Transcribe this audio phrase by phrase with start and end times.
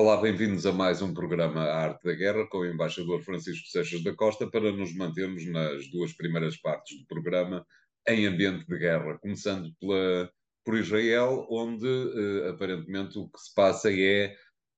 [0.00, 4.00] Olá, bem-vindos a mais um programa A Arte da Guerra com o embaixador Francisco Seixas
[4.00, 7.66] da Costa para nos mantermos nas duas primeiras partes do programa
[8.06, 10.30] em ambiente de guerra, começando pela,
[10.64, 14.36] por Israel, onde uh, aparentemente o que se passa é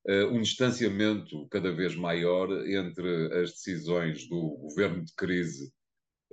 [0.09, 5.71] uh, um distanciamento cada vez maior entre as decisões do governo de crise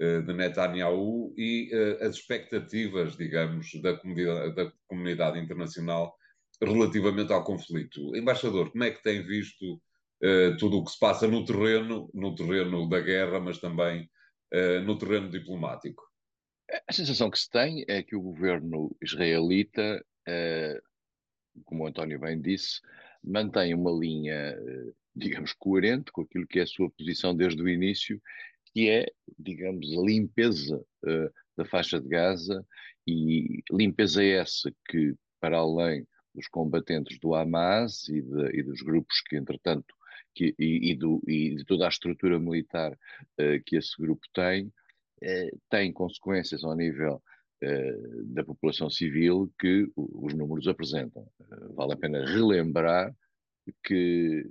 [0.00, 6.17] uh, de Netanyahu e as expectativas, digamos, da comunidade, da comunidade internacional
[6.60, 8.14] relativamente ao conflito.
[8.16, 12.34] Embaixador, como é que tem visto uh, tudo o que se passa no terreno, no
[12.34, 14.08] terreno da guerra, mas também
[14.52, 16.02] uh, no terreno diplomático?
[16.86, 22.40] A sensação que se tem é que o governo israelita, uh, como o António bem
[22.40, 22.80] disse,
[23.22, 24.56] mantém uma linha,
[25.14, 28.22] digamos, coerente com aquilo que é a sua posição desde o início,
[28.72, 29.06] que é,
[29.36, 30.80] digamos, a limpeza
[31.56, 32.64] da faixa de Gaza
[33.04, 36.06] e limpeza essa que, para além
[36.38, 39.92] dos combatentes do Hamas e, de, e dos grupos que, entretanto,
[40.32, 44.66] que, e, e, do, e, de toda a estrutura militar uh, que esse grupo tem,
[44.66, 47.20] uh, tem consequências ao nível
[47.64, 51.26] uh, da população civil que os números apresentam.
[51.74, 53.12] vale a pena relembrar
[53.82, 54.46] que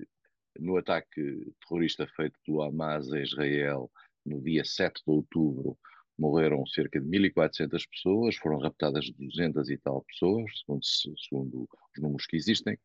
[0.59, 3.89] no ataque terrorista feito pelo Hamas a Israel
[4.25, 5.77] no dia 7 de outubro,
[6.17, 12.25] morreram cerca de 1.400 pessoas, foram raptadas 200 e tal pessoas, segundo, segundo os números
[12.25, 12.77] que existem.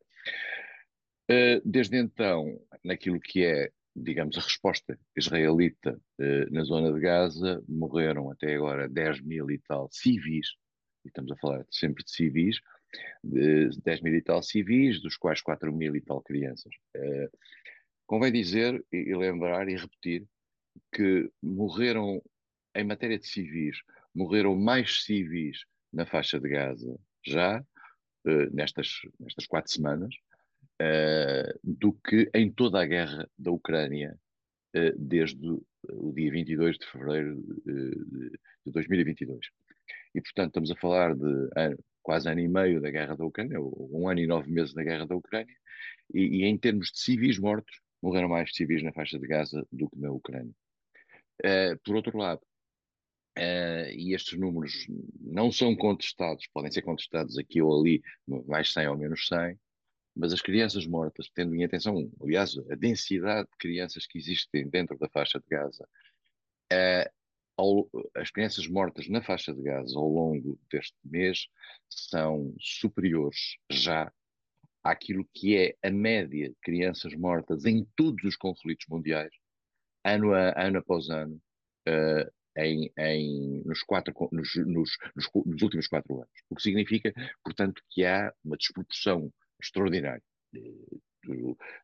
[1.29, 7.63] Eh, desde então, naquilo que é, digamos, a resposta israelita eh, na zona de Gaza,
[7.67, 10.47] morreram até agora 10 mil e tal civis,
[11.05, 12.59] e estamos a falar sempre de civis,
[13.23, 16.73] de 10 mil e tal civis, dos quais 4 mil e tal crianças.
[16.95, 17.29] Eh,
[18.05, 20.27] convém dizer e lembrar e repetir
[20.91, 22.21] que morreram
[22.75, 23.77] em matéria de civis,
[24.13, 30.13] morreram mais civis na faixa de Gaza já, uh, nestas, nestas quatro semanas,
[30.81, 34.17] uh, do que em toda a guerra da Ucrânia
[34.75, 35.47] uh, desde
[35.89, 37.91] o dia 22 de fevereiro de,
[38.65, 39.47] de 2022.
[40.15, 43.59] E, portanto, estamos a falar de ano, quase ano e meio da guerra da Ucrânia,
[43.59, 45.55] ou um ano e nove meses da guerra da Ucrânia,
[46.13, 49.89] e, e em termos de civis mortos, morreram mais civis na faixa de Gaza do
[49.89, 50.53] que na Ucrânia.
[51.83, 52.41] Por outro lado,
[53.37, 54.85] Uh, e estes números
[55.19, 58.01] não são contestados, podem ser contestados aqui ou ali,
[58.45, 59.59] mais 100 ou menos 100,
[60.15, 64.97] mas as crianças mortas, tendo em atenção, aliás, a densidade de crianças que existem dentro
[64.99, 65.83] da faixa de Gaza,
[66.71, 67.11] uh,
[67.57, 71.47] ao, as crianças mortas na faixa de Gaza ao longo deste mês
[71.89, 74.11] são superiores já
[74.83, 79.33] àquilo que é a média de crianças mortas em todos os conflitos mundiais,
[80.03, 81.41] ano, a, ano após ano,
[81.87, 86.31] uh, em, em, nos, quatro, nos, nos, nos, últimos quatro anos.
[86.49, 89.31] O que significa, portanto, que há uma desproporção
[89.61, 90.23] extraordinária.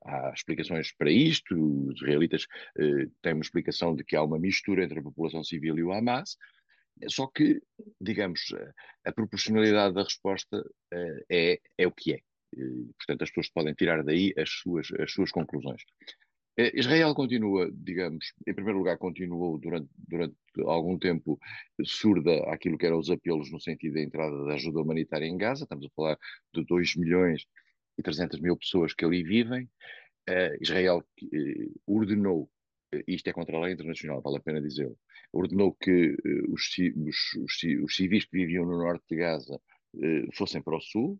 [0.05, 1.55] Há explicações para isto,
[1.87, 2.45] os israelitas
[2.77, 5.93] eh, têm uma explicação de que há uma mistura entre a população civil e o
[5.93, 6.37] Hamas,
[7.07, 7.61] só que,
[8.01, 8.53] digamos,
[9.05, 12.19] a proporcionalidade da resposta eh, é, é o que é.
[12.97, 15.83] portanto, as pessoas podem tirar daí as suas, as suas conclusões.
[16.59, 21.39] Eh, Israel continua, digamos, em primeiro lugar, continuou durante, durante algum tempo
[21.85, 25.63] surda àquilo que eram os apelos no sentido da entrada da ajuda humanitária em Gaza.
[25.63, 26.17] Estamos a falar
[26.53, 27.45] de 2 milhões
[27.97, 29.69] e 300 mil pessoas que ali vivem.
[30.29, 32.49] Uh, Israel uh, ordenou,
[32.93, 34.91] uh, isto é contra a lei internacional, vale a pena dizer,
[35.31, 36.13] ordenou que
[36.49, 39.59] os, os, os, os, civis que viviam no norte de Gaza
[40.33, 41.19] fossem para o sul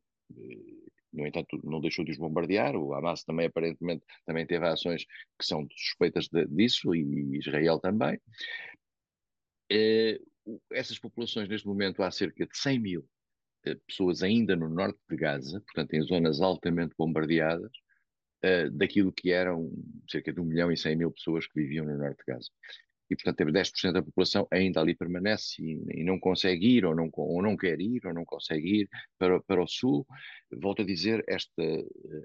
[1.12, 2.76] no entanto, não deixou de os bombardear.
[2.76, 5.06] O Hamas também, aparentemente, também teve ações
[5.38, 8.20] que são suspeitas de, disso, e Israel também.
[9.72, 10.20] Eh,
[10.72, 13.10] essas populações, neste momento, há cerca de 100 mil
[13.66, 17.72] eh, pessoas ainda no norte de Gaza, portanto, em zonas altamente bombardeadas,
[18.42, 19.72] eh, daquilo que eram
[20.10, 22.50] cerca de 1 milhão e 100 mil pessoas que viviam no norte de Gaza
[23.10, 26.96] e, portanto, temos 10% da população ainda ali permanece e, e, não consegue ir, ou
[26.96, 30.06] não, ou não quer ir, ou não consegue ir para, para o sul.
[30.52, 31.64] Volto a dizer, esta,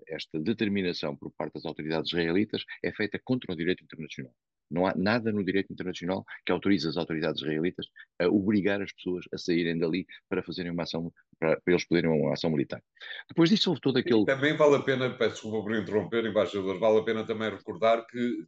[0.09, 4.35] esta determinação por parte das autoridades israelitas é feita contra o direito internacional.
[4.71, 7.87] Não há nada no direito internacional que autorize as autoridades israelitas
[8.19, 12.11] a obrigar as pessoas a saírem dali para fazerem uma ação, para, para eles poderem
[12.11, 12.83] uma ação militar.
[13.29, 14.25] Depois disso houve todo aquele...
[14.25, 18.47] Também vale a pena, peço desculpa por interromper, embaixador, vale a pena também recordar que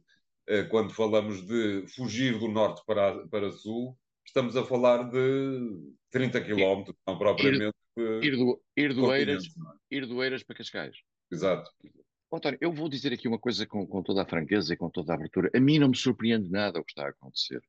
[0.69, 6.95] quando falamos de fugir do norte para, para sul, estamos a falar de 30 quilómetros,
[7.05, 7.75] não propriamente.
[7.97, 9.95] Ir, ir, do, ir, do Eiras, é?
[9.95, 10.97] ir do Eiras para Cascais.
[11.31, 11.69] Exato.
[12.31, 15.13] António, eu vou dizer aqui uma coisa com, com, toda a franqueza e com toda
[15.13, 15.49] a abertura.
[15.55, 17.61] A mim não me surpreende nada o que está a acontecer.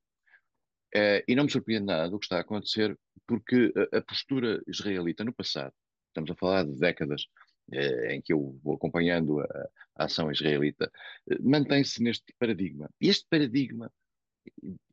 [0.94, 4.60] Uh, e não me surpreende nada o que está a acontecer porque a, a, postura
[4.66, 5.72] israelita no passado,
[6.08, 10.90] estamos a falar de décadas, eh, em que eu vou acompanhando a, a ação israelita,
[11.30, 12.90] eh, mantém-se neste paradigma.
[13.00, 13.92] E este paradigma,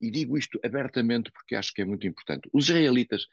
[0.01, 3.27] e digo isto abertamente porque acho que é muito importante, os israelitas,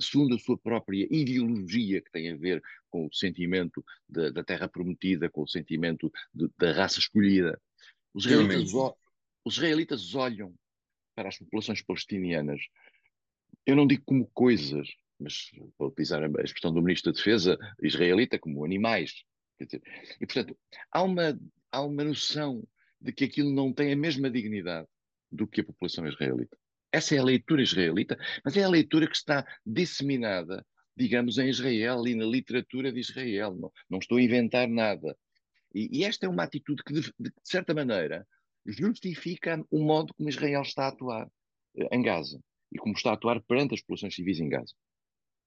[0.00, 4.68] segundo a sua própria ideologia que tem a ver com o sentimento de, da terra
[4.68, 7.60] prometida, com o sentimento de, da raça escolhida,
[8.12, 8.72] os israelitas,
[9.44, 10.52] os israelitas olham
[11.14, 12.60] para as populações palestinianas,
[13.64, 14.88] eu não digo como coisas,
[15.20, 19.24] mas vou utilizar a expressão do Ministro da Defesa israelita como animais.
[19.60, 20.56] E, portanto,
[20.90, 21.38] há uma,
[21.70, 22.66] há uma noção
[23.00, 24.88] de que aquilo não tem a mesma dignidade
[25.30, 26.56] do que a população israelita.
[26.92, 32.06] Essa é a leitura israelita, mas é a leitura que está disseminada, digamos, em Israel
[32.06, 33.54] e na literatura de Israel.
[33.54, 35.16] Não, não estou a inventar nada.
[35.74, 38.26] E, e esta é uma atitude que, de, de, de certa maneira,
[38.66, 41.30] justifica o modo como Israel está a atuar
[41.76, 42.40] eh, em Gaza
[42.72, 44.74] e como está a atuar perante as populações civis em Gaza.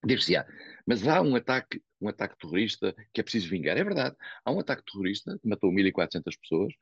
[0.06, 0.46] Dir-se-á,
[0.86, 3.76] mas há um ataque, um ataque terrorista que é preciso vingar.
[3.76, 6.72] É verdade, há um ataque terrorista que matou 1.400 pessoas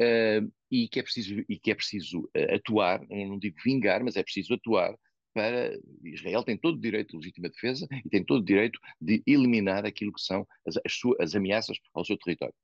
[0.00, 4.02] uh, e que é preciso, e que é preciso uh, atuar, eu não digo vingar,
[4.02, 4.94] mas é preciso atuar
[5.34, 5.76] para.
[6.04, 9.84] Israel tem todo o direito de legítima defesa e tem todo o direito de eliminar
[9.84, 12.54] aquilo que são as, as, suas, as ameaças ao seu território.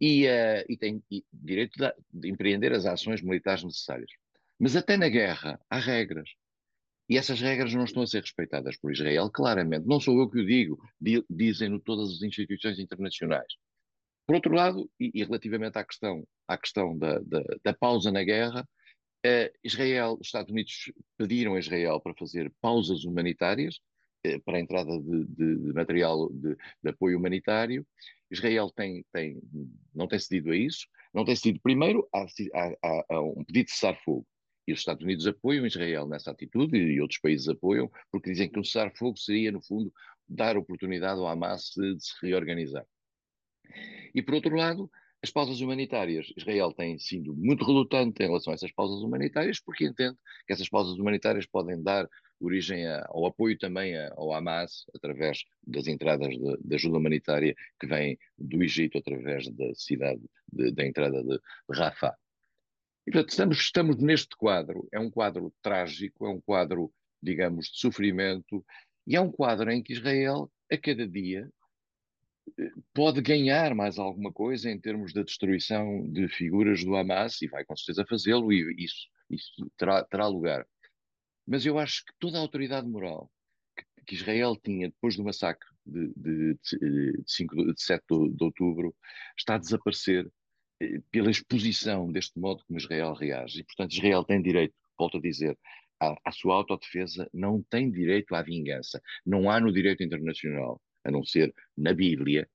[0.00, 1.02] E, uh, e tem
[1.32, 4.10] direito de, de empreender as ações militares necessárias.
[4.58, 6.28] Mas até na guerra há regras.
[7.08, 9.86] E essas regras não estão a ser respeitadas por Israel, claramente.
[9.86, 10.78] Não sou eu que o digo,
[11.30, 13.54] dizem-no todas as instituições internacionais.
[14.26, 18.22] Por outro lado, e, e relativamente à questão, à questão da, da, da pausa na
[18.22, 18.68] guerra,
[19.24, 23.80] eh, Israel, os Estados Unidos pediram a Israel para fazer pausas humanitárias,
[24.24, 27.86] eh, para a entrada de, de, de material de, de, apoio humanitário.
[28.30, 29.40] Israel tem, tem,
[29.94, 31.60] não tem cedido a isso, não tem cedido.
[31.62, 32.26] Primeiro, há,
[32.84, 34.26] há, há um pedido de cessar-fogo.
[34.68, 38.60] E os Estados Unidos apoiam Israel nessa atitude e outros países apoiam, porque dizem que
[38.60, 39.90] um cessar-fogo seria, no fundo,
[40.28, 42.84] dar oportunidade ao Hamas de, de se reorganizar.
[44.14, 44.90] E, por outro lado,
[45.22, 46.30] as pausas humanitárias.
[46.36, 50.68] Israel tem sido muito relutante em relação a essas pausas humanitárias, porque entende que essas
[50.68, 52.06] pausas humanitárias podem dar
[52.38, 57.54] origem a, ao apoio também a, ao Hamas, através das entradas de, de, ajuda humanitária
[57.80, 60.20] que vem do Egito, através da cidade,
[60.52, 61.40] de, da entrada de
[61.70, 62.14] Rafah.
[63.08, 64.86] E, portanto, estamos, estamos neste quadro.
[64.92, 68.62] É um quadro trágico, é um quadro, digamos, de sofrimento,
[69.06, 71.50] e é um quadro em que Israel, a cada dia,
[72.58, 77.46] eh, pode ganhar mais alguma coisa em termos da destruição de figuras do Hamas, e
[77.46, 80.66] vai com certeza fazê-lo, e isso, isso terá, terá lugar.
[81.46, 83.30] Mas eu acho que toda a autoridade moral
[83.74, 88.04] que, que Israel tinha depois do massacre de, de, de, de, 5, de 7
[88.34, 88.94] de, outubro
[89.34, 90.30] está a desaparecer
[91.10, 93.60] pela exposição deste modo como Israel reage.
[93.60, 95.58] E, portanto, Israel tem direito, volto a dizer,
[96.00, 99.02] à, à sua autodefesa, não tem direito à vingança.
[99.26, 102.48] Não há no direito internacional, a não ser na Bíblia,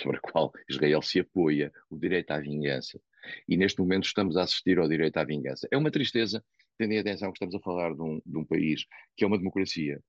[0.00, 3.00] sobre a qual Israel se apoia, o direito à vingança.
[3.46, 5.68] E neste momento estamos a assistir ao direito à vingança.
[5.70, 6.42] É uma tristeza,
[6.78, 9.36] tendo em atenção que estamos a falar de um, de um país que é uma
[9.36, 10.00] democracia,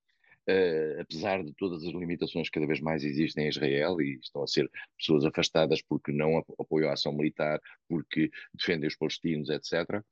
[0.49, 4.41] Uh, apesar de todas as limitações que cada vez mais existem em Israel e estão
[4.41, 10.03] a ser pessoas afastadas porque não apoiam a ação militar, porque defendem os palestinos, etc.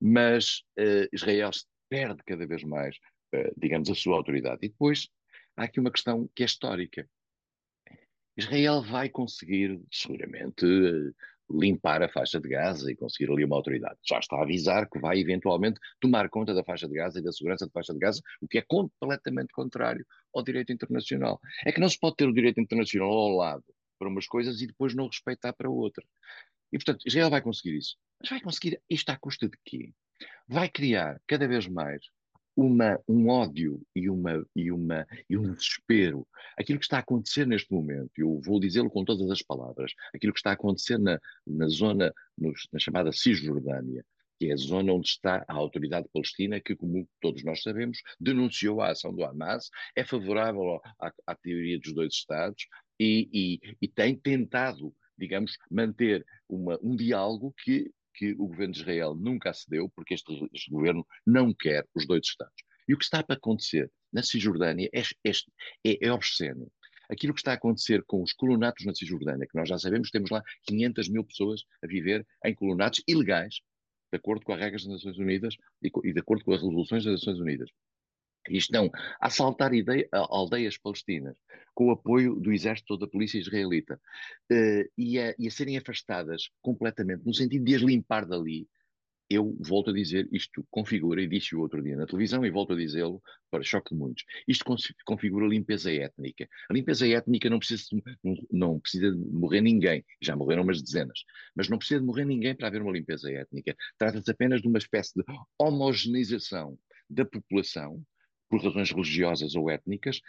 [0.00, 1.50] Mas uh, Israel
[1.88, 2.96] perde cada vez mais,
[3.34, 4.58] uh, digamos, a sua autoridade.
[4.62, 5.08] E depois
[5.56, 7.08] há aqui uma questão que é histórica.
[8.36, 10.66] Israel vai conseguir, seguramente,
[11.50, 13.98] limpar a faixa de Gaza e conseguir ali uma autoridade.
[14.04, 17.32] Já está a avisar que vai eventualmente tomar conta da faixa de Gaza e da
[17.32, 21.40] segurança da faixa de Gaza, o que é completamente contrário ao direito internacional.
[21.64, 23.64] É que não se pode ter o direito internacional ao lado
[23.98, 26.06] para umas coisas e depois não respeitar para outras.
[26.72, 27.96] E, portanto, Israel vai conseguir isso.
[28.20, 29.92] Mas vai conseguir isto à custa de quê?
[30.48, 32.02] Vai criar cada vez mais
[32.56, 36.26] uma, um ódio e, uma, e, uma, e um desespero.
[36.56, 40.32] Aquilo que está a acontecer neste momento, eu vou dizê-lo com todas as palavras, aquilo
[40.32, 44.04] que está a acontecer na, na zona, nos, na chamada Cisjordânia,
[44.38, 48.80] que é a zona onde está a autoridade palestina, que, como todos nós sabemos, denunciou
[48.80, 52.66] a ação do Hamas, é favorável à, à teoria dos dois Estados
[52.98, 58.80] e, e, e tem tentado, digamos, manter uma, um diálogo que que o governo de
[58.80, 62.62] Israel nunca acedeu, porque este, este governo não quer os dois Estados.
[62.88, 66.70] E o que está para acontecer na Cisjordânia é, é, é obsceno.
[67.08, 70.30] Aquilo que está a acontecer com os colonatos na Cisjordânia, que nós já sabemos, temos
[70.30, 73.60] lá 500 mil pessoas a viver em colonatos ilegais,
[74.10, 77.04] de acordo com as regras das Nações Unidas e, e de acordo com as resoluções
[77.04, 77.70] das Nações Unidas
[78.50, 79.72] estão a assaltar
[80.12, 81.36] aldeias palestinas
[81.74, 84.00] com o apoio do exército ou da polícia israelita
[84.50, 88.66] uh, e, a, e, a, serem afastadas completamente, no sentido de as limpar dali,
[89.28, 92.72] eu volto a dizer, isto configura, e disse o outro dia na televisão, e volto
[92.72, 94.64] a dizê-lo para choque de muitos, isto
[95.04, 96.48] configura limpeza étnica.
[96.70, 101.24] A limpeza étnica não precisa, de, não precisa de morrer ninguém, já morreram umas dezenas,
[101.54, 103.76] mas não precisa de morrer ninguém para haver uma limpeza étnica.
[103.98, 105.24] Trata-se apenas de uma espécie de
[105.58, 106.78] homogeneização
[107.10, 108.02] da população,
[108.48, 110.20] por razões religiosas ou étnicas,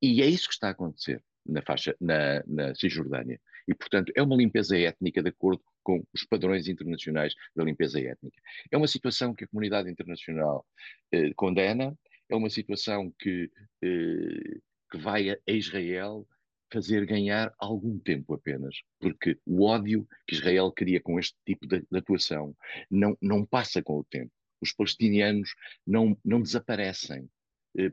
[0.00, 3.40] e é isso que está a acontecer na faixa, na, na Cisjordânia.
[3.68, 8.40] E, portanto, é uma limpeza étnica de acordo com os padrões internacionais da limpeza étnica.
[8.70, 10.66] É uma situação que a comunidade internacional
[11.12, 11.96] eh, condena,
[12.28, 13.50] é uma situação que,
[13.82, 14.58] eh,
[14.90, 16.26] que vai a Israel
[16.72, 21.80] fazer ganhar algum tempo apenas, porque o ódio que Israel cria com este tipo de,
[21.80, 22.56] de atuação
[22.90, 24.32] não, não passa com o tempo.
[24.60, 25.54] Os palestinianos
[25.86, 27.28] não, não desaparecem,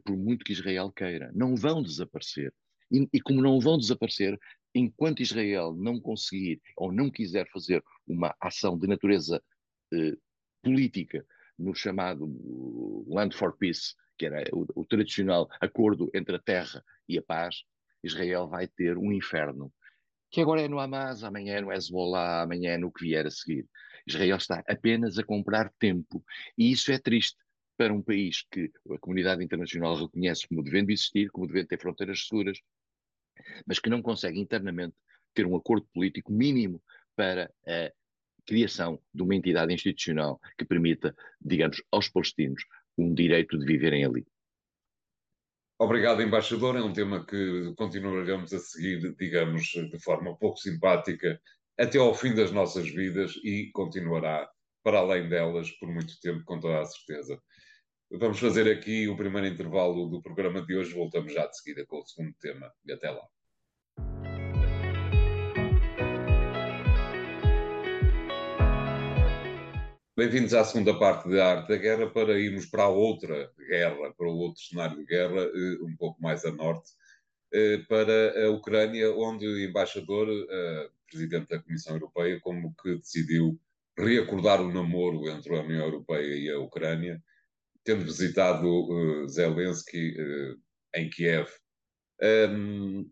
[0.05, 2.53] por muito que Israel queira, não vão desaparecer.
[2.91, 4.39] E, e, como não vão desaparecer,
[4.73, 9.41] enquanto Israel não conseguir ou não quiser fazer uma ação de natureza
[9.93, 10.15] eh,
[10.61, 11.25] política
[11.57, 12.25] no chamado
[13.07, 17.63] Land for Peace, que era o, o, tradicional acordo entre a terra e a paz,
[18.03, 19.71] Israel vai ter um inferno.
[20.31, 23.31] Que agora é no Hamas, amanhã é no Hezbollah, amanhã é no que vier a
[23.31, 23.67] seguir.
[24.07, 26.23] Israel está apenas a comprar tempo.
[26.57, 27.37] E isso é triste
[27.77, 32.27] para um país que a comunidade internacional reconhece como devendo existir, como devendo ter fronteiras
[32.27, 32.59] seguras,
[33.65, 34.95] mas que não consegue internamente
[35.33, 36.81] ter um acordo político mínimo
[37.15, 37.91] para a
[38.45, 42.63] criação de uma entidade institucional que permita, digamos, aos palestinos
[42.97, 44.25] um direito de viverem ali.
[45.79, 46.77] Obrigado, embaixador.
[46.77, 51.41] É um tema que continuaremos a seguir, digamos, de forma pouco simpática
[51.77, 54.49] até ao fim das nossas vidas e continuará
[54.83, 57.41] para além delas por muito tempo, com toda a certeza.
[58.11, 60.93] Vamos fazer aqui o primeiro intervalo do programa de hoje.
[60.93, 62.71] Voltamos já de seguida com o segundo tema.
[62.85, 63.25] E até lá.
[70.15, 74.27] Bem-vindos à segunda parte da Arte da Guerra para irmos para a outra guerra, para
[74.27, 76.91] o outro cenário de guerra, eh, um pouco mais a norte,
[77.51, 83.59] eh, para a Ucrânia, onde o embaixador, eh, presidente da Comissão Europeia, como que decidiu
[83.97, 87.21] reacordar o namoro entre a União Europeia e a Ucrânia
[87.83, 90.59] tendo visitado uh, Zelensky uh,
[90.95, 91.49] em Kiev.
[92.21, 93.09] Um,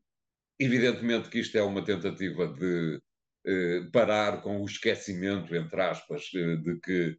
[0.60, 3.02] evidentemente que isto é uma tentativa de
[3.48, 7.18] uh, parar com o esquecimento, entre aspas, de que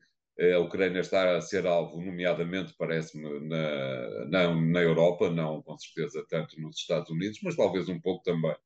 [0.55, 6.25] a Ucrânia está a ser alvo, nomeadamente, parece-me, na, na, na, Europa, não com certeza
[6.27, 8.57] tanto nos Estados Unidos, mas talvez um pouco também.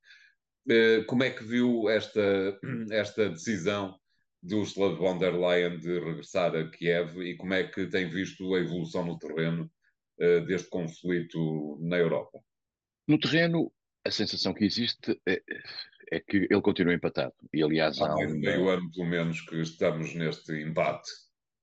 [1.08, 2.56] Como é que viu esta,
[2.92, 3.98] esta decisão
[4.42, 8.54] de Ursula von der Leyen de regressar a Kiev e como é que tem visto
[8.54, 9.70] a evolução no terreno
[10.20, 12.40] uh, deste conflito na Europa?
[13.08, 13.72] No terreno,
[14.04, 15.42] a sensação que existe é,
[16.10, 17.34] é que ele continua empatado.
[17.52, 21.10] E, aliás, há, há de meio ano, pelo menos, que estamos neste embate.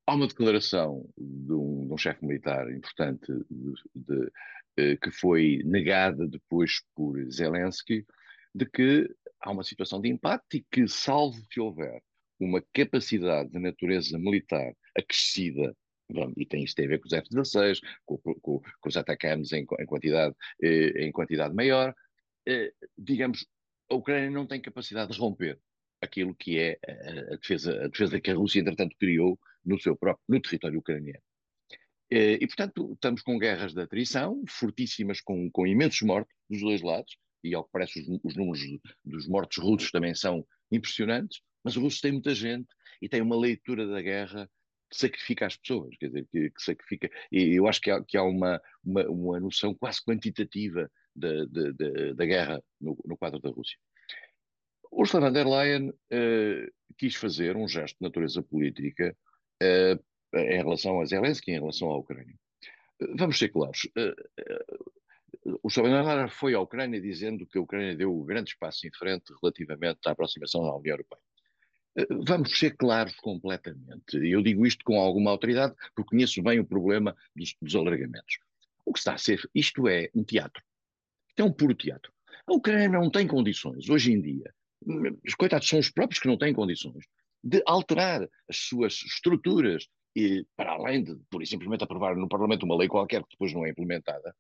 [0.06, 4.32] Há uma declaração de um, de um chefe militar importante de, de, de,
[4.76, 8.06] eh, que foi negada depois por Zelensky,
[8.54, 12.02] de que há uma situação de empate e que, salvo que houver
[12.40, 15.76] uma capacidade de natureza militar acrescida
[16.38, 19.66] e tem isto tem a ver com os F-16, com, com, com, os atacantes em,
[19.80, 21.94] em, quantidade, eh, em quantidade maior.
[22.48, 23.48] Eh, digamos,
[23.90, 25.60] a Ucrânia não tem capacidade de romper
[26.02, 26.78] aquilo que é
[27.32, 31.24] a, defesa, a defesa que a Rússia, entretanto, criou no seu próprio no território ucraniano.
[32.12, 36.82] Eh, e, portanto, estamos com guerras de atrição, fortíssimas, com, com imensos mortos dos dois
[36.82, 38.62] lados, e ao que parece os, os números
[39.04, 41.42] dos mortos russos também são impressionantes.
[41.64, 42.68] Mas o russo tem muita gente
[43.02, 44.50] e tem uma leitura da guerra
[44.90, 47.10] que sacrifica as pessoas, quer dizer, que, que sacrifica.
[47.32, 51.72] E eu acho que há, que há uma, uma, uma, noção quase quantitativa da, da,
[51.72, 53.78] da, da guerra no, no, quadro da Rússia.
[54.92, 59.18] Ursula von der Leyen uh, quis fazer um gesto de natureza política
[59.62, 62.36] uh, em relação a Zelensky, em relação à Ucrânia.
[63.18, 63.90] Vamos ser claros.
[65.46, 70.00] o Ursula foi à Ucrânia dizendo que a Ucrânia deu grandes passos em frente relativamente
[70.06, 71.33] à aproximação à União Europeia.
[72.26, 74.18] Vamos ser claros completamente.
[74.18, 78.40] Eu digo isto com alguma autoridade, porque conheço bem o problema dos, dos alargamentos.
[78.86, 80.64] O que está a ser, isto é um teatro.
[81.30, 82.12] Isto é um puro teatro.
[82.48, 84.54] A Ucrânia não tem condições, hoje em dia,
[85.26, 87.06] os coitados são os próprios que não têm condições,
[87.44, 92.78] de alterar as suas estruturas e, para além de, por simplesmente, aprovar no Parlamento uma
[92.78, 94.36] lei qualquer que depois não é implementada,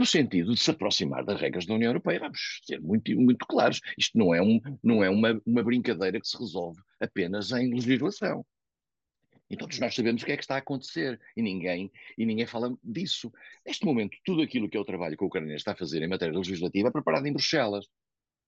[0.00, 2.20] no sentido de se aproximar das regras da União Europeia.
[2.20, 3.82] Vamos ser muito, muito claros.
[3.98, 8.42] Isto não é, um, não é uma, uma brincadeira que se resolve apenas em legislação.
[9.50, 12.46] E todos nós sabemos o que é que está a acontecer e ninguém, e ninguém
[12.46, 13.30] fala disso.
[13.66, 16.08] Neste momento, tudo aquilo que é o trabalho que a Ucrânia está a fazer em
[16.08, 17.86] matéria legislativa é preparado em Bruxelas.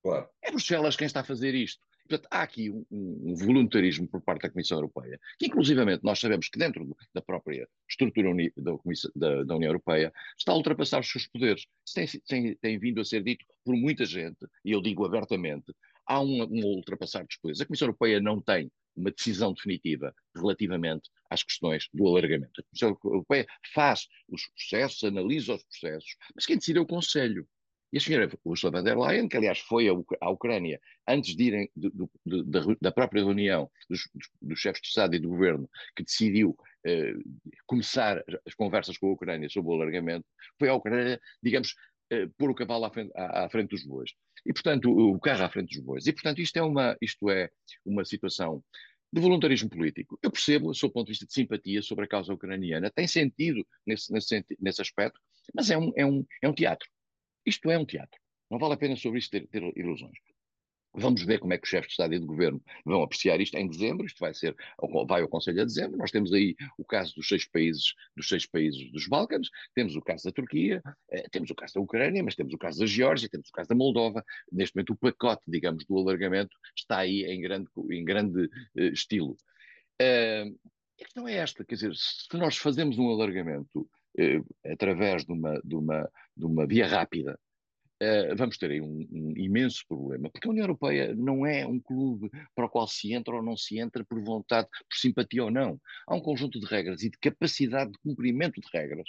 [0.01, 0.27] Claro.
[0.41, 1.85] É Bruxelas quem está a fazer isto.
[2.07, 6.49] Portanto, há aqui um, um, voluntarismo por parte da Comissão Europeia, que inclusivamente nós sabemos
[6.49, 8.73] que dentro da própria estrutura uni, da,
[9.15, 11.65] da, da, União Europeia está a ultrapassar os seus poderes.
[11.85, 15.73] Isso tem, tem, tem, vindo a ser dito por muita gente, e eu digo abertamente,
[16.05, 17.61] há um, um ultrapassar dos poderes.
[17.61, 22.59] A Comissão Europeia não tem uma decisão definitiva relativamente às questões do alargamento.
[22.59, 27.47] A Comissão Europeia faz os processos, analisa os processos, mas quem decide é o Conselho.
[27.93, 31.69] E a senhora Ursula von der Leyen, que aliás foi à Ucrânia antes de irem
[31.75, 34.09] do, do, da, própria reunião dos,
[34.41, 37.13] dos, chefes de Estado e do governo, que decidiu eh,
[37.67, 40.25] começar as conversas com a Ucrânia sobre o alargamento,
[40.57, 41.75] foi à Ucrânia, digamos,
[42.09, 44.09] eh, pôr o cavalo à frente, à, à frente, dos bois.
[44.43, 46.07] E, portanto, o, o carro à frente dos bois.
[46.07, 47.51] E, portanto, isto é uma, isto é
[47.85, 48.63] uma situação
[49.13, 50.17] de voluntarismo político.
[50.23, 53.63] Eu percebo, do seu ponto de vista de simpatia sobre a causa ucraniana, tem sentido
[53.85, 55.19] nesse, nesse, nesse aspecto,
[55.53, 56.89] mas é um, é, um, é um teatro.
[57.45, 58.19] Isto é um teatro.
[58.49, 60.17] Não vale a pena sobre isto ter, ter ilusões.
[60.95, 63.57] Vamos ver como é que os chefes de Estado e de Governo vão apreciar isto
[63.57, 64.05] em dezembro.
[64.05, 64.55] Isto vai ser,
[65.07, 65.97] vai ao Conselho a dezembro.
[65.97, 70.01] Nós temos aí o caso dos seis países, dos seis países dos Balcãs, temos o
[70.01, 73.27] caso da Turquia, eh, temos o caso da Ucrânia, mas temos o caso da Geórgia,
[73.27, 74.23] temos o caso da Moldova.
[74.51, 78.47] Neste momento, o pacote, digamos, do alargamento está aí em grande, em grande
[78.77, 79.35] eh, estilo.
[79.99, 80.55] Uh,
[81.01, 84.02] a questão é esta, quer dizer, se nós fazemos um alargamento eh,
[84.65, 87.39] através de uma, de, uma, de uma via rápida,
[87.99, 91.79] eh, vamos ter aí um, um, imenso problema, porque a União Europeia não é um
[91.79, 95.51] clube para o qual se entra ou não se entra por vontade, por simpatia ou
[95.51, 95.79] não.
[96.05, 99.07] Há um conjunto de regras e de capacidade de cumprimento de regras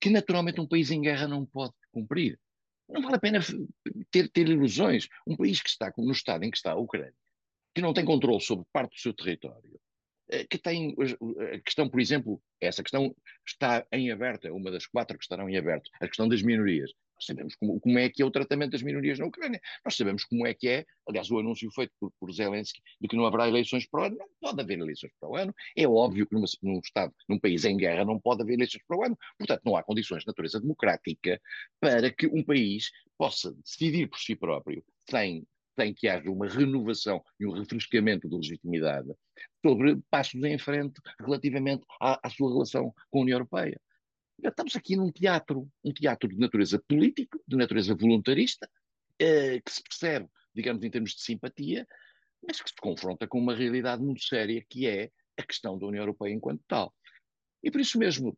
[0.00, 2.38] que naturalmente um país em guerra não pode cumprir.
[2.88, 3.40] Não vale a pena
[4.12, 5.08] ter, ter ilusões.
[5.26, 7.14] Um país que está no estado em que está a Ucrânia,
[7.74, 9.78] que não tem controle sobre parte do seu território, eh,
[10.48, 10.94] que tem
[11.54, 13.14] a questão, por exemplo, essa questão
[13.46, 16.90] está em aberto, é uma das quatro que estarão em aberto, a questão das minorias.
[17.20, 19.60] Nós sabemos como, como, é que é o tratamento das minorias na Ucrânia.
[19.84, 23.16] Nós sabemos como é que é, aliás, o anúncio feito por, por Zelensky de que
[23.16, 24.16] não haverá eleições para o ano.
[24.16, 25.54] Não pode haver eleições para o ano.
[25.76, 28.96] É óbvio que numa, num Estado, num país em guerra, não pode haver eleições para
[28.96, 29.18] o ano.
[29.36, 31.38] Portanto, não há condições de natureza democrática
[31.78, 37.22] para que um país possa decidir por si próprio, sem tem que haja uma renovação
[37.38, 39.08] e um refrescamento de legitimidade
[39.64, 43.80] sobre passos em frente relativamente à, à sua relação com a União Europeia.
[44.42, 48.68] Estamos aqui num teatro, um teatro de natureza política, de natureza voluntarista,
[49.18, 51.86] eh, que se percebe, digamos, em termos de simpatia,
[52.46, 56.02] mas que se confronta com uma realidade muito séria, que é a questão da União
[56.02, 56.94] Europeia enquanto tal.
[57.62, 58.36] E por isso mesmo,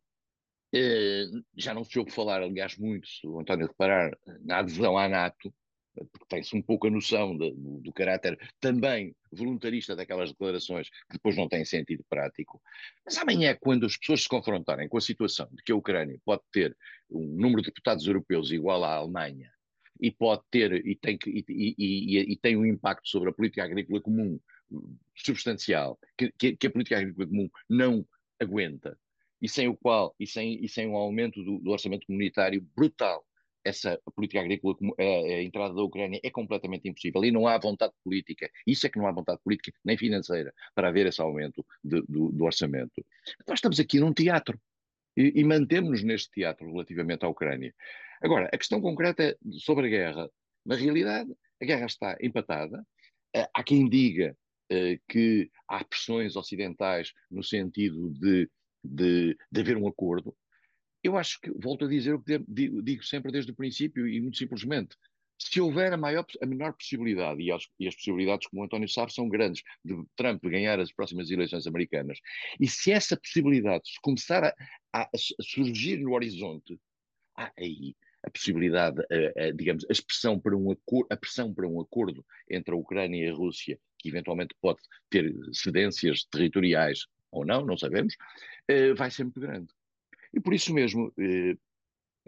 [0.74, 5.08] eh, já não se ouve falar, aliás, muito, se o António reparar, na adesão à
[5.08, 5.54] NATO,
[5.94, 11.12] porque tem-se um pouco a noção de, do, do, caráter também voluntarista daquelas declarações, que
[11.12, 12.60] depois não têm sentido prático.
[13.04, 16.42] Mas amanhã, quando as pessoas se confrontarem com a situação de que a Ucrânia pode
[16.50, 16.76] ter
[17.10, 19.50] um número de deputados europeus igual à Alemanha,
[20.00, 23.62] e pode ter, e tem, que, e, e, e, tem um impacto sobre a política
[23.62, 24.40] agrícola comum
[25.14, 28.04] substancial, que, que, que a política agrícola comum não
[28.40, 28.98] aguenta,
[29.40, 33.24] e sem o qual, e sem, e sem um aumento do, do orçamento comunitário brutal
[33.64, 37.92] essa política agrícola, a, a, entrada da Ucrânia é completamente impossível e não há vontade
[38.02, 42.02] política, isso é que não há vontade política nem financeira para haver esse aumento de,
[42.02, 43.04] do, do, orçamento.
[43.46, 44.60] Nós estamos aqui num teatro
[45.16, 47.74] e, e mantemos-nos neste teatro relativamente à Ucrânia.
[48.22, 50.30] Agora, a questão concreta sobre a guerra,
[50.64, 52.84] na realidade, a guerra está empatada.
[53.34, 54.36] Eh, há quem diga
[54.72, 58.48] uh, que há pressões ocidentais no sentido de,
[58.84, 60.34] de, de haver um acordo.
[61.02, 64.36] Eu acho que, volto a dizer o que digo sempre desde o princípio, e muito
[64.36, 64.96] simplesmente,
[65.38, 68.88] se houver a, maior, a menor possibilidade, e as, e as, possibilidades, como o António
[68.88, 72.18] sabe, são grandes, de Trump ganhar as próximas eleições americanas,
[72.60, 74.54] e se essa possibilidade se começar a,
[74.92, 76.78] a, a surgir no horizonte,
[77.36, 79.02] há aí a possibilidade,
[79.36, 80.70] a, digamos, a expressão para um
[81.10, 85.34] a pressão para um acordo entre a Ucrânia e a Rússia, que eventualmente pode ter
[85.52, 88.14] cedências territoriais ou não, não sabemos,
[88.68, 89.72] eh, vai ser muito grande.
[90.34, 91.56] E por isso mesmo, eh,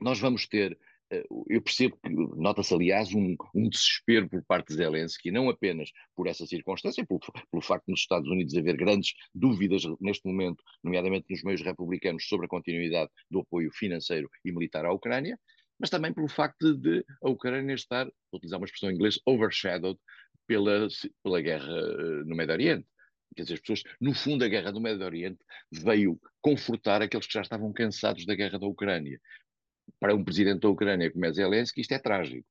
[0.01, 0.79] nós vamos ter,
[1.11, 5.91] eh, eu percebo que nota-se, aliás, um, um, desespero por parte de Zelensky, não apenas
[6.15, 10.63] por essa circunstância, pelo, pelo facto de nos Estados Unidos haver grandes dúvidas neste momento,
[10.83, 15.39] nomeadamente nos meios republicanos, sobre a continuidade do apoio financeiro e militar à Ucrânia,
[15.79, 19.99] mas também pelo facto de a Ucrânia estar, vou utilizar uma expressão em inglês, overshadowed
[20.47, 20.89] pela,
[21.23, 22.87] pela guerra eh, no Médio Oriente.
[23.35, 25.39] Quer dizer, as pessoas, no fundo, a guerra do Médio Oriente
[25.71, 29.21] veio confortar aqueles que já estavam cansados da guerra da Ucrânia.
[30.01, 32.47] Para um presidente da Ucrânia como é Zelensky, isto é trágico.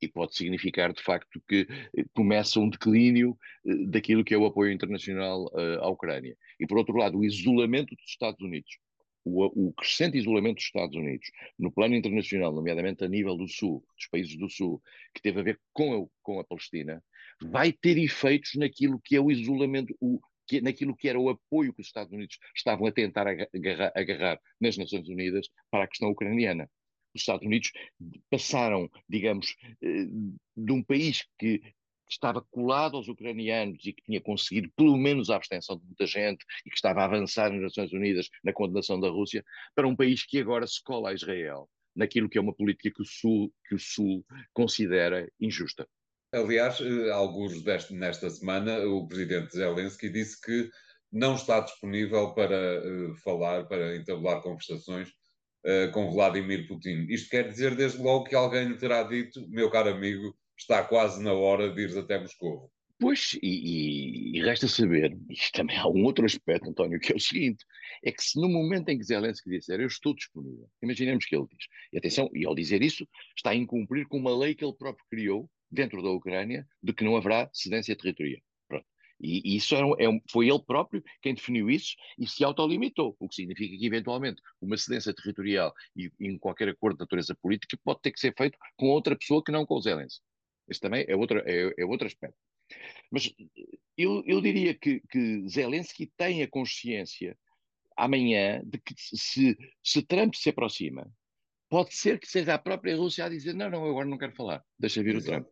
[0.00, 4.46] E pode significar, de facto, que eh, começa um declínio eh, daquilo que é o
[4.46, 6.34] apoio internacional uh, à Ucrânia.
[6.58, 8.78] E, por outro lado, o isolamento dos Estados Unidos,
[9.24, 13.84] o, o, crescente isolamento dos Estados Unidos no plano internacional, nomeadamente a nível do Sul,
[13.96, 14.82] dos países do Sul,
[15.14, 17.02] que teve a ver com a, com a Palestina,
[17.42, 21.72] vai ter efeitos naquilo que é o isolamento, o, que, naquilo que era o apoio
[21.72, 26.10] que os Estados Unidos estavam a tentar agarrar, agarrar nas Nações Unidas para a questão
[26.10, 26.68] ucraniana.
[27.14, 27.72] Os Estados Unidos
[28.28, 30.06] passaram, digamos, eh,
[30.56, 31.60] de um país que
[32.10, 36.44] estava colado aos ucranianos e que tinha conseguido pelo menos a abstenção de muita gente
[36.66, 39.44] e que estava a avançar nas Nações Unidas na condenação da Rússia,
[39.74, 43.02] para um país que agora se cola a Israel naquilo que é uma política que
[43.02, 45.86] o Sul, que o Sul considera injusta.
[46.32, 50.70] Aliás, eh, alguns deste, nesta semana, o presidente Zelensky disse que
[51.12, 57.06] não está disponível para uh, falar, para entabular conversações uh, com Vladimir Putin.
[57.08, 61.22] Isto quer dizer, desde logo, que alguém lhe terá dito, meu caro amigo, está quase
[61.22, 62.70] na hora de ires até Moscou.
[63.00, 67.20] Pois, e, e, resta saber, isto também há um outro aspecto, António, que é o
[67.20, 67.64] seguinte:
[68.04, 71.46] é que se no momento em que Zelensky disser eu estou disponível, imaginemos que ele
[71.50, 74.76] diz, e atenção, e ao dizer isso, está a incumprir com uma lei que ele
[74.76, 78.42] próprio criou dentro da Ucrânia de que não haverá cedência territorial.
[78.68, 78.84] Pronto.
[79.18, 83.28] E, e isso é é foi ele próprio quem definiu isso e se autolimitou, o
[83.30, 88.02] que significa que, eventualmente, uma cedência territorial e, em qualquer acordo de natureza política pode
[88.02, 90.29] ter que ser feito com outra pessoa que não com Zelensky.
[90.70, 92.38] Esse também é outro, é, é outro aspecto.
[93.10, 93.32] Mas
[93.96, 97.36] eu, eu diria que, que Zelensky tem a consciência
[97.96, 101.10] amanhã de que se, se Trump se aproxima,
[101.68, 104.64] pode ser que seja a própria Rússia a dizer: não, não, agora não quero falar,
[104.78, 105.46] deixa vir o Trump.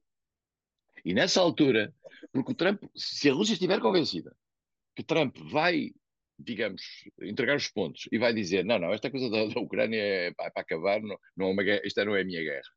[1.04, 1.94] E nessa altura,
[2.32, 4.34] porque o Trump, se a Rússia estiver convencida
[4.96, 5.92] que Trump vai,
[6.38, 6.82] digamos,
[7.22, 10.32] entregar os pontos e vai dizer: não, não, esta coisa da, da Ucrânia é, é
[10.32, 12.68] para acabar, não, não é uma guerra, esta não é a minha guerra.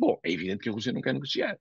[0.00, 1.58] Bom, é evidente que a Rússia não quer negociar.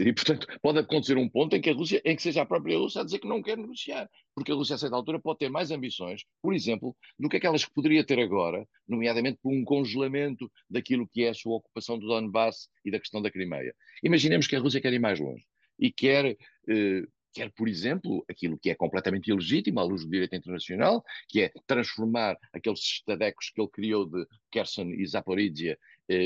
[0.00, 2.78] E, portanto, pode acontecer um ponto em que a Rússia, em que seja a própria
[2.78, 5.50] Rússia a dizer que não quer negociar, porque a Rússia, a certa altura, pode ter
[5.50, 10.50] mais ambições, por exemplo, do que aquelas que poderia ter agora, nomeadamente por um congelamento
[10.68, 13.74] daquilo que é a sua ocupação do Donbass e da questão da Crimeia.
[14.02, 15.44] Imaginemos que a Rússia quer ir mais longe
[15.78, 16.36] e quer
[16.68, 17.02] eh,
[17.36, 21.52] quer, por exemplo, aquilo que é completamente ilegítimo à luz do direito internacional, que é
[21.66, 25.78] transformar aqueles estadecos que ele criou de Kherson e Zaporizhia,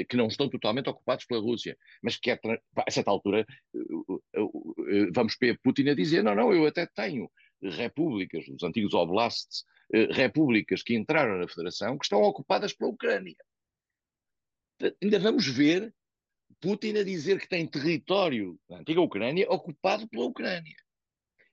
[0.08, 3.78] que não estão totalmente ocupados pela Rússia, mas que, a certa altura, eh,
[4.38, 7.30] eh, vamos ver Putin a dizer: não, não, eu até tenho
[7.62, 9.64] repúblicas, os antigos oblasts,
[10.12, 13.36] repúblicas que entraram na Federação, que estão ocupadas pela Ucrânia.
[15.02, 15.92] Ainda vamos ver
[16.60, 20.76] Putin a dizer que tem território da antiga Ucrânia ocupado pela Ucrânia.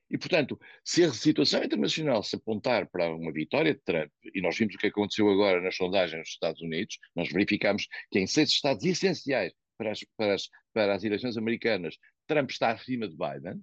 [0.10, 4.58] E, portanto, se a situação internacional se apontar para uma vitória de Trump, e nós
[4.58, 8.50] vimos o que aconteceu agora nas sondagens nos Estados Unidos, nós verificamos que em seis
[8.50, 13.62] estados essenciais para as, para as, para as eleições americanas, Trump está acima de Biden,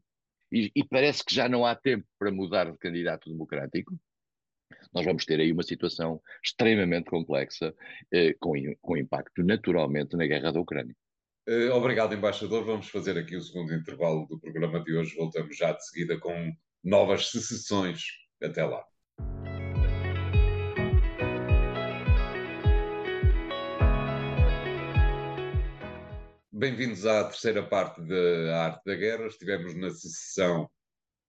[0.52, 3.98] e, e, parece que já não há tempo para mudar de candidato democrático,
[4.92, 7.74] nós vamos ter aí uma situação extremamente complexa,
[8.12, 10.94] eh, com, com impacto naturalmente na guerra da Ucrânia.
[11.46, 12.64] Uh, obrigado, embaixador.
[12.64, 15.14] Vamos fazer aqui o segundo intervalo do programa de hoje.
[15.14, 16.50] Voltamos já de seguida com
[16.82, 18.00] novas secessões.
[18.42, 18.82] Até lá.
[26.50, 29.26] Bem-vindos à terceira parte da Arte da Guerra.
[29.26, 30.64] Estivemos na secessão,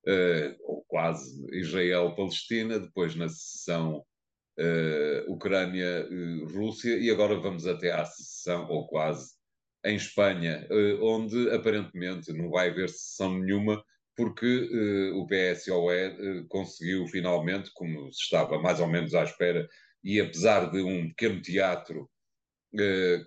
[0.07, 4.05] uh, ou quase, Israel-Palestina, depois na secessão
[4.57, 9.35] uh, Ucrânia-Rússia, e agora vamos até à secessão, ou quase,
[9.85, 13.83] em Espanha, eh, onde aparentemente não vai haver sessão nenhuma,
[14.15, 19.67] porque uh, o PSOE eh, conseguiu finalmente, como se estava mais ou menos à espera,
[20.03, 22.09] e apesar de um pequeno teatro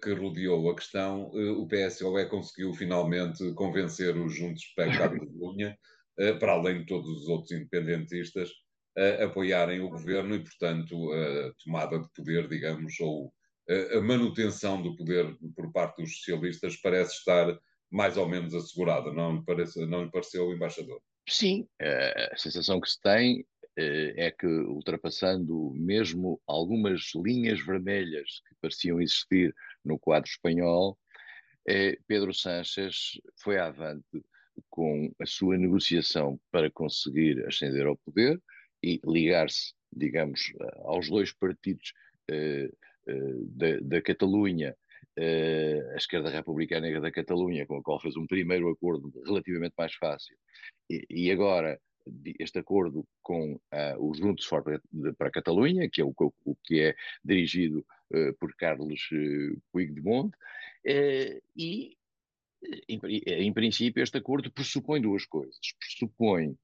[0.02, 5.74] que rodeou a questão, o PSOE conseguiu finalmente convencer os Juntos para Catalunha,
[6.38, 8.50] para além de todos os outros independentistas,
[8.94, 13.32] a apoiarem o governo e, portanto, a tomada de poder, digamos, ou
[13.68, 17.58] a manutenção do poder por parte dos socialistas parece estar
[17.90, 21.00] mais ou menos assegurada, não parece, não lhe pareceu, embaixador?
[21.28, 21.66] Sim,
[22.32, 23.46] a sensação que se tem
[23.78, 29.54] eh, é que, ultrapassando mesmo algumas linhas vermelhas que pareciam existir
[29.84, 30.98] no quadro espanhol,
[31.68, 34.20] eh, Pedro Sánchez foi avante
[34.68, 38.42] com a sua negociação para conseguir ascender ao poder
[38.82, 41.92] e ligar-se, digamos, aos dois partidos
[42.30, 42.70] eh,
[43.50, 44.76] da, da Catalunha,
[45.18, 49.94] uh, a esquerda republicana da Catalunha, com a qual fez um primeiro acordo relativamente mais
[49.94, 50.36] fácil,
[50.90, 51.78] e, e agora
[52.38, 54.80] este acordo com uh, os Juntos Forte
[55.16, 56.94] para a Catalunha, que é o, o que é
[57.24, 61.96] dirigido uh, por Carlos uh, Puigdemont, uh, e
[62.88, 65.58] em, em, princípio este acordo pressupõe duas coisas.
[65.78, 66.56] Pressupõe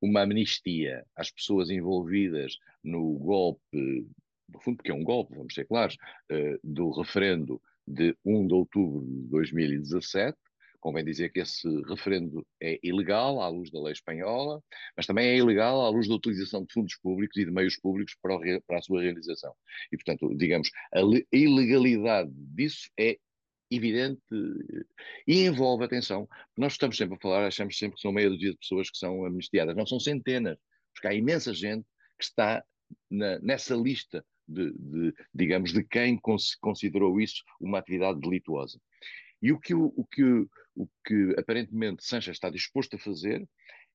[0.00, 4.06] uma amnistia às pessoas envolvidas no golpe
[4.52, 5.96] no fundo, porque é um golpe, vamos ser claros,
[6.30, 10.36] uh, do referendo de 1 de outubro de 2017,
[10.80, 14.62] convém dizer que esse referendo é ilegal à luz da lei espanhola,
[14.96, 18.16] mas também é ilegal à luz da utilização de fundos públicos e de meios públicos
[18.20, 19.54] para, o, para a sua realização.
[19.92, 21.00] E, portanto, digamos, a
[21.32, 23.18] ilegalidade disso é
[23.70, 24.20] evidente
[25.26, 28.58] e envolve, atenção, nós estamos sempre a falar, achamos sempre que são meia dúzia de
[28.58, 30.58] pessoas que são amnistiadas, não são centenas,
[30.92, 31.86] porque há imensa gente
[32.18, 32.64] que está
[33.08, 36.18] na, nessa lista de, de, digamos, de quem
[36.60, 38.80] considerou isso uma atividade delituosa.
[39.42, 40.22] E o que, o, o, que,
[40.74, 43.48] o que aparentemente Sanches está disposto a fazer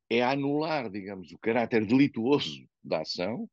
[0.10, 3.50] é anular, digamos, o caráter delituoso da ação,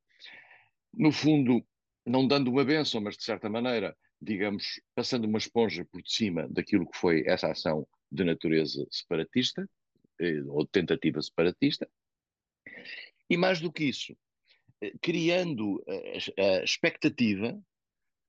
[0.93, 1.65] no fundo,
[2.07, 6.89] não dando uma benção, mas de certa maneira, digamos, passando uma esponja por cima daquilo
[6.89, 9.69] que foi essa ação de natureza separatista,
[10.21, 11.89] eh, ou de tentativa separatista,
[13.29, 14.15] e mais do que isso,
[15.01, 15.83] criando
[16.39, 17.59] a, expectativa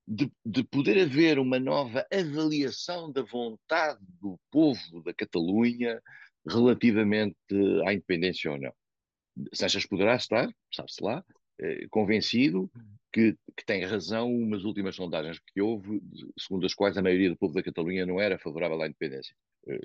[0.06, 6.02] de, de, poder haver uma nova avaliação da vontade do povo da Catalunha
[6.46, 7.36] relativamente
[7.86, 8.72] à independência ou não.
[9.52, 11.24] Sanches poderá estar, sabe-se lá,
[11.58, 12.70] eh, convencido
[13.12, 16.00] que, que, tem razão umas últimas sondagens que houve,
[16.38, 19.34] segundo as quais a maioria do povo da Catalunha não era favorável à independência,
[19.68, 19.78] eh,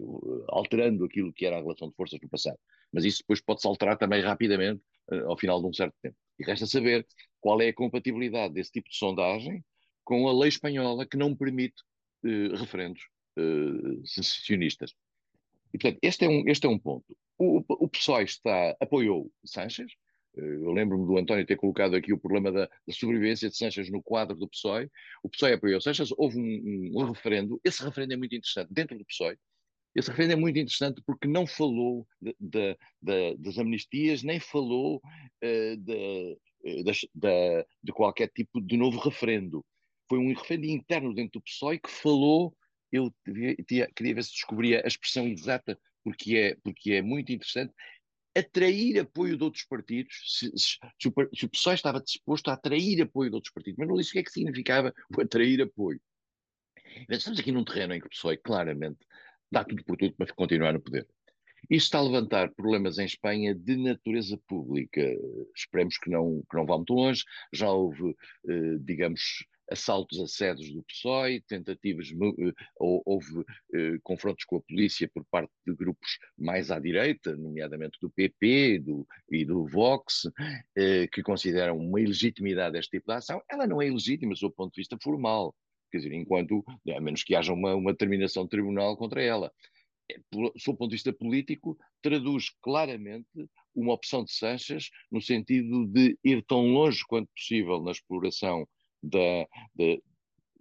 [0.48, 2.58] alterando aquilo que era a relação de forças no passado.
[2.92, 6.18] Mas isso depois pode-se alterar também rapidamente eh, ao final de um certo tempo.
[6.40, 7.06] E resta saber
[7.42, 9.64] qual é a compatibilidade desse tipo de sondagem
[10.04, 11.84] com a lei espanhola que não permite
[12.24, 13.02] uh, referendos
[13.38, 14.96] uh, secessionistas.
[15.74, 17.16] E, portanto, este é um, este é um ponto.
[17.38, 19.92] O, o PSOE está, apoiou Sanches.
[20.36, 23.92] Uh, eu lembro-me do António ter colocado aqui o problema da, da, sobrevivência de Sanches
[23.92, 24.90] no quadro do PSOE.
[25.22, 27.62] O PSOE apoiou Sanches, houve um, um, um referendo.
[27.64, 29.38] Esse referendo é muito interessante dentro do PSOE.
[29.96, 35.02] Esse referendo é muito interessante porque não falou de, de, de, das amnistias, nem falou
[35.44, 36.38] uh, de,
[37.94, 39.66] qualquer tipo de novo referendo
[40.10, 42.58] foi um referendo interno dentro do PSOE que falou,
[42.92, 47.72] eu queria, queria ver se descobria a expressão exata, porque é, porque é muito interessante,
[48.36, 52.54] atrair apoio de outros partidos, se, se, se, o, se, o, PSOE estava disposto a
[52.54, 55.62] atrair apoio de outros partidos, mas não disse o que é que significava o atrair
[55.62, 56.02] apoio.
[57.08, 59.06] Estamos aqui num terreno em que o PSOE claramente
[59.52, 61.08] dá tudo por tudo para continuar no poder.
[61.70, 65.02] Isto está a levantar problemas em Espanha de natureza pública.
[65.56, 67.24] Esperemos que não, que não vá muito longe.
[67.54, 68.16] Já houve,
[68.48, 75.08] eh, digamos, assaltos a sedes do PSOE, tentativas, eh, houve eh, confrontos com a polícia
[75.14, 80.28] por parte de grupos mais à direita, nomeadamente do PP do, e do Vox,
[81.12, 83.42] que consideram uma ilegitimidade deste tipo de ação.
[83.50, 85.54] Ela não é ilegítima do ponto de vista formal,
[85.90, 86.64] quer dizer, enquanto,
[86.96, 89.52] a menos que haja uma, uma determinação de tribunal contra ela.
[90.32, 93.28] Do seu ponto de vista político, traduz claramente
[93.76, 98.68] uma opção de Sanches no sentido de ir tão longe quanto possível na exploração
[99.04, 99.98] da, da,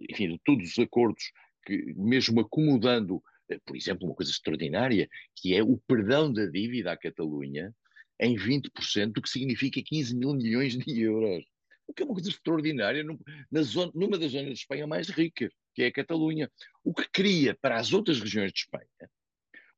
[0.09, 1.31] enfim, de todos os acordos,
[1.65, 6.91] que, mesmo acomodando, eh, por exemplo, uma coisa extraordinária, que é o perdão da dívida
[6.91, 7.73] à Catalunha
[8.19, 11.45] em 20%, o que significa 15 mil milhões de euros.
[11.89, 13.03] O que é uma coisa extraordinária
[13.51, 16.49] na zona, numa das zonas de Espanha mais rica, que é a Catalunha.
[16.83, 18.87] O que cria para as outras regiões de Espanha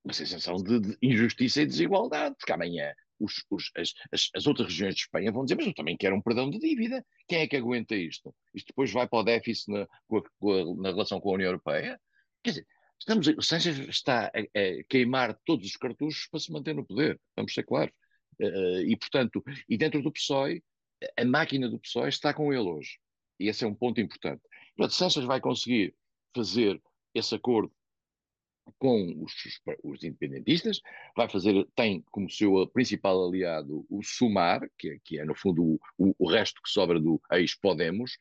[0.04, 4.70] uma sensação de, de injustiça e desigualdade, porque amanhã os, os, as, as, as, outras
[4.70, 7.06] regiões de Espanha vão dizer, mas eu também quero um perdão de dívida.
[7.28, 8.34] Quem é que aguenta isto?
[8.54, 9.88] Isto depois vai para o déficit na,
[10.78, 12.00] na relação com a União Europeia?
[12.44, 12.68] Quer dizer,
[13.00, 17.20] estamos, o Sánchez está a, a, queimar todos os cartuchos para se manter no poder,
[17.36, 17.94] vamos ser claros.
[18.42, 20.64] Uh, e, portanto, e dentro do PSOE,
[21.18, 23.00] a máquina do PSOE está com ele hoje.
[23.40, 24.42] E esse é um ponto importante.
[24.76, 25.96] Portanto, Sánchez vai conseguir
[26.34, 26.82] fazer
[27.14, 27.72] esse acordo
[28.78, 29.34] com os,
[29.84, 30.82] os, independentistas,
[31.16, 35.80] vai fazer, tem como seu principal aliado o Sumar, que é, que é no fundo
[35.98, 38.18] o, o, resto que sobra do ex-Podemos,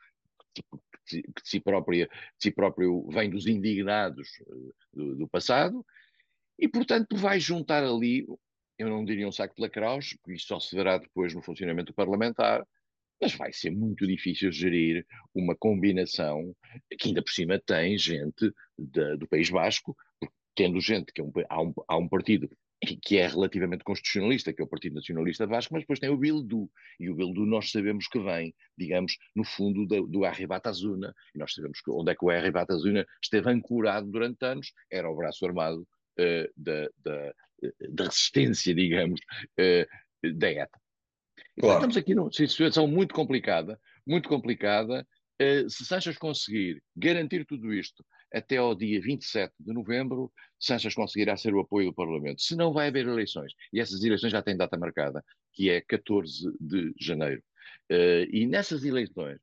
[0.55, 1.63] que, que, de, si
[2.39, 5.85] si próprio vem dos indignados eh, do, do, passado,
[6.59, 8.27] e portanto vai juntar ali,
[8.83, 11.93] eu não diria um saco de lacraus, porque isso só se verá depois no funcionamento
[11.93, 12.67] parlamentar,
[13.21, 16.55] mas vai ser muito difícil gerir uma combinação
[16.99, 19.95] que ainda por cima tem gente de, do País Basco,
[20.55, 22.49] tendo gente que é um, há, um, há um partido
[23.03, 26.71] que é relativamente constitucionalista, que é o Partido Nacionalista Vasco, mas depois tem o Bildu.
[26.99, 31.53] E o Bildu nós sabemos que vem, digamos, no fundo do, do Arribatazuna, e nós
[31.53, 35.83] sabemos que onde é que o Arribatazuna esteve ancorado durante anos, era o braço armado
[35.83, 37.35] uh, da, da,
[37.91, 39.21] da, resistência, digamos,
[39.59, 40.81] uh, da ETA.
[41.59, 41.75] Claro.
[41.77, 45.07] Estamos aqui numa situação muito complicada, muito complicada.
[45.41, 51.37] Uh, se Sanches conseguir garantir tudo isto até ao dia 27 de novembro, Sanches conseguirá
[51.37, 52.43] ser o apoio do Parlamento.
[52.43, 56.53] Se não vai haver eleições, e essas eleições já têm data marcada, que é 14
[56.61, 57.43] de janeiro.
[57.91, 59.39] Uh, e nessas eleições,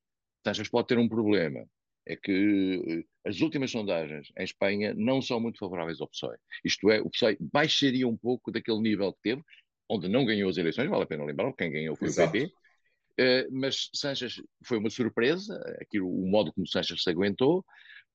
[0.46, 1.68] Sanches pode ter um problema,
[2.08, 6.38] é que eh, as últimas sondagens em Espanha não são muito favoráveis ao PSOE.
[6.64, 9.44] Isto é, o PSOE baixaria um pouco daquele nível que teve,
[9.90, 12.30] onde não ganhou as eleições, vale a pena lembrar, quem ganhou foi Exato.
[12.30, 17.66] o PP, uh, mas Sanches foi uma surpresa, aquilo, o modo como Sanches se aguentou,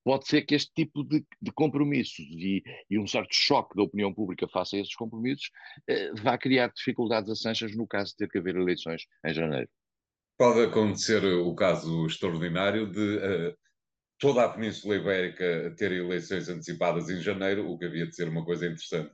[0.03, 4.13] pode ser que este tipo de, de compromissos e, e, um certo choque da opinião
[4.13, 5.49] pública face a esses compromissos
[5.89, 9.69] uh, vá criar dificuldades a Sanches no caso de ter que haver eleições em janeiro.
[10.37, 13.62] Pode acontecer o caso extraordinário de uh,
[14.23, 18.45] toda a Península Ibérica ter eleições antecipadas em janeiro, o que havia de ser uma
[18.45, 19.11] coisa interessante.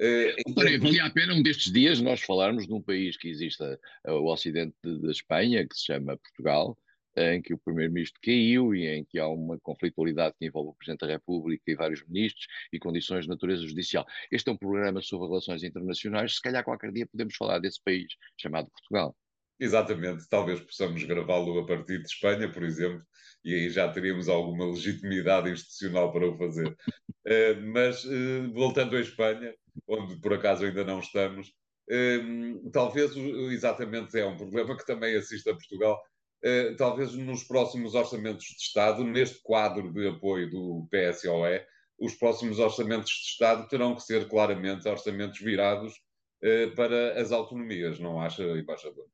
[0.00, 3.60] Uh, Valia a pena um destes dias nós falarmos de um país que existe
[4.06, 6.78] o ocidente da Espanha, que se chama Portugal,
[7.16, 11.00] em que o primeiro-ministro caiu e em que há uma conflitualidade que envolve o Presidente
[11.00, 14.06] da República e vários ministros e condições de natureza judicial.
[14.30, 18.14] Este é um programa sobre relações internacionais, se calhar qualquer dia podemos falar desse país,
[18.38, 19.16] chamado Portugal.
[19.60, 23.02] Exatamente, talvez possamos gravá-lo a partir de Espanha, por exemplo,
[23.44, 26.68] e aí já teríamos alguma legitimidade institucional para o fazer.
[26.68, 29.54] uh, mas, uh, voltando à Espanha,
[29.86, 35.48] onde por acaso ainda não estamos, uh, talvez exatamente é um problema que também assiste
[35.48, 36.00] a Portugal,
[36.44, 41.64] eh, talvez nos próximos orçamentos de Estado, neste quadro de apoio do PSOE,
[41.98, 45.94] os próximos orçamentos de Estado terão que ser claramente orçamentos virados
[46.42, 49.06] eh, para as autonomias, não acha, embaixador?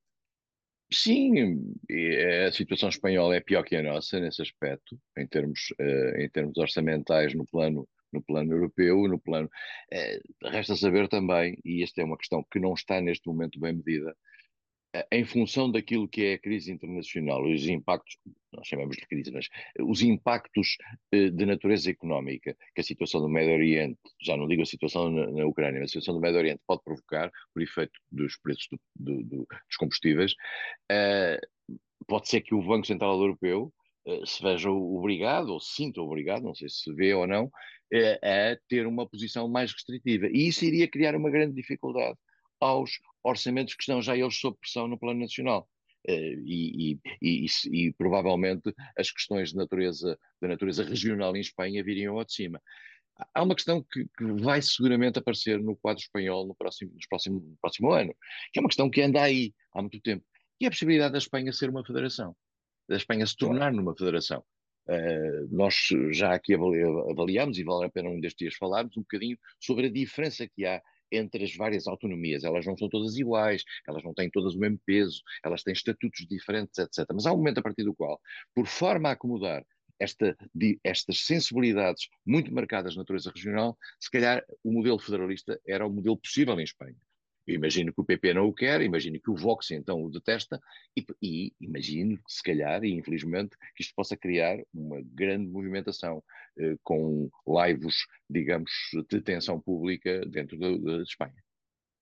[0.90, 1.74] Sim,
[2.46, 6.56] a situação espanhola é pior que a nossa nesse aspecto, em termos, eh, em termos
[6.56, 9.50] orçamentais no plano, no plano europeu, no plano.
[10.42, 14.16] Resta saber também, e esta é uma questão que não está neste momento bem medida,
[15.10, 18.16] em função daquilo que é a crise internacional, os impactos,
[18.52, 19.48] nós chamamos de crise, mas
[19.80, 20.76] os impactos
[21.12, 25.10] eh, de natureza económica que a situação do Médio Oriente, já não digo a situação
[25.10, 28.78] na, Ucrânia, mas a situação do Médio Oriente pode provocar, por efeito dos preços do,
[28.96, 30.32] do, do, dos combustíveis,
[30.90, 33.72] uh, pode ser que o Banco Central Europeu
[34.24, 37.50] se veja obrigado, ou se sinta obrigado, não sei se vê ou não,
[38.22, 40.26] a ter uma posição mais restritiva.
[40.28, 42.16] E isso iria criar uma grande dificuldade
[42.60, 45.68] aos orçamentos que estão já eles sob pressão no plano nacional.
[46.08, 51.82] Uh, e, e, e, e, provavelmente as questões de natureza, de natureza regional em Espanha
[51.82, 52.62] viriam ao de cima.
[53.34, 57.40] Há uma questão que, que vai seguramente aparecer no quadro espanhol no próximo, no, próximo,
[57.40, 58.14] no próximo ano,
[58.52, 60.24] que é uma questão que anda aí há muito tempo,
[60.58, 62.34] que é a possibilidade da Espanha ser uma federação,
[62.88, 64.42] da Espanha se tornar numa federação.
[64.88, 65.74] Uh, nós
[66.12, 69.92] já aqui avaliamos, e vale a pena um destes dias falarmos um bocadinho sobre a
[69.92, 72.44] diferença que há entre as várias autonomias.
[72.44, 76.26] Elas não são todas iguais, elas não têm todas o mesmo peso, elas têm estatutos
[76.28, 77.06] diferentes, etc.
[77.12, 78.20] Mas há um momento a partir do qual,
[78.54, 79.64] por forma a acomodar
[79.98, 85.86] esta, de, estas sensibilidades muito marcadas na natureza regional, se calhar o modelo federalista era
[85.86, 86.96] o modelo possível em Espanha.
[87.48, 90.60] Eu imagino que o PP não o quer, imagino que o Vox então o detesta
[90.94, 96.22] e, e imagino, se calhar, e infelizmente, que isto possa criar uma grande movimentação
[96.58, 98.70] eh, com laivos, digamos,
[99.10, 101.42] de tensão pública dentro de, de Espanha.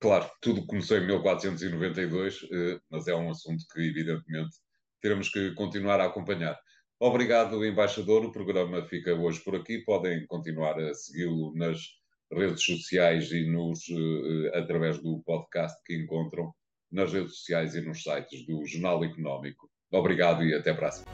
[0.01, 4.57] Claro, tudo começou em 1492, eh, mas é um assunto que, evidentemente,
[5.01, 6.59] teremos que continuar a acompanhar.
[6.99, 8.25] Obrigado, embaixador.
[8.25, 9.79] O programa fica hoje por aqui.
[9.85, 11.79] Podem continuar a segui-lo nas
[12.33, 16.53] redes sociais e nos, uh, através do podcast que encontram
[16.91, 19.69] nas redes sociais e nos sites do Jornal Económico.
[19.93, 21.07] Obrigado e até a próxima.